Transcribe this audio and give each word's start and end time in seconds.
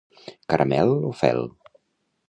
Caramel 0.53 0.89
o 1.11 1.13
fel. 1.21 1.41